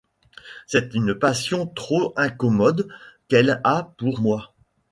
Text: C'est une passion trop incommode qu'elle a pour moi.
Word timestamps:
C'est 0.65 0.95
une 0.95 1.13
passion 1.13 1.67
trop 1.67 2.11
incommode 2.17 2.87
qu'elle 3.27 3.61
a 3.63 3.93
pour 3.99 4.19
moi. 4.19 4.55